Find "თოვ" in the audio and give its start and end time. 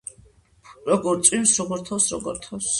1.91-2.11